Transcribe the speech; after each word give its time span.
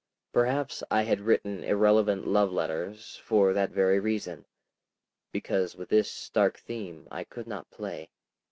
Perhaps 0.33 0.81
I 0.89 1.03
had 1.03 1.19
written 1.19 1.63
irrelevant 1.63 2.25
love 2.25 2.51
letters 2.51 3.17
for 3.17 3.53
that 3.53 3.69
very 3.69 3.99
reason; 3.99 4.45
because 5.31 5.75
with 5.75 5.89
this 5.89 6.09
stark 6.09 6.57
theme 6.57 7.07
I 7.11 7.23
could 7.23 7.45
not 7.45 7.69
play. 7.69 8.09